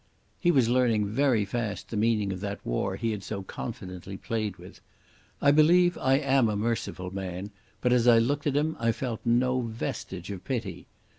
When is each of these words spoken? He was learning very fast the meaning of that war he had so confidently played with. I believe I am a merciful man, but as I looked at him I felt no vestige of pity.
He 0.39 0.49
was 0.49 0.67
learning 0.67 1.05
very 1.05 1.45
fast 1.45 1.89
the 1.91 1.95
meaning 1.95 2.33
of 2.33 2.39
that 2.39 2.65
war 2.65 2.95
he 2.95 3.11
had 3.11 3.21
so 3.21 3.43
confidently 3.43 4.17
played 4.17 4.57
with. 4.57 4.81
I 5.39 5.51
believe 5.51 5.95
I 5.99 6.15
am 6.15 6.49
a 6.49 6.55
merciful 6.57 7.13
man, 7.13 7.51
but 7.81 7.93
as 7.93 8.07
I 8.07 8.17
looked 8.17 8.47
at 8.47 8.57
him 8.57 8.75
I 8.79 8.93
felt 8.93 9.21
no 9.23 9.61
vestige 9.61 10.31
of 10.31 10.43
pity. 10.43 10.87